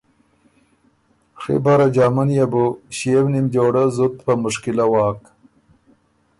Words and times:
ڒی 1.41 1.55
بره 1.63 1.87
جامه 1.95 2.23
نيې 2.27 2.45
بُو 2.51 2.63
ݭيې 2.95 3.17
و 3.23 3.25
نیم 3.33 3.45
جوړۀ 3.53 3.83
زُت 3.95 4.13
په 4.25 4.31
مُشکِله 4.43 4.85
واک۔ 4.91 5.19